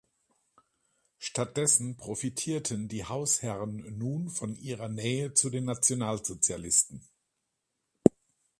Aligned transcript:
Stattdessen 1.19 1.95
profitierten 1.95 2.87
die 2.87 3.05
Hausherren 3.05 3.99
nun 3.99 4.29
von 4.31 4.55
ihrer 4.55 4.87
Nähe 4.89 5.35
zu 5.35 5.51
den 5.51 5.65
Nationalsozialisten. 5.65 7.07